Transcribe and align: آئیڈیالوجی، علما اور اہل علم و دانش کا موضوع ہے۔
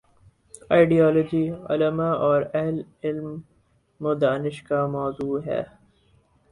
آئیڈیالوجی، 0.69 1.43
علما 1.69 2.09
اور 2.25 2.41
اہل 2.53 2.77
علم 3.03 3.27
و 4.01 4.13
دانش 4.13 4.57
کا 4.63 4.79
موضوع 4.87 5.39
ہے۔ 5.45 5.61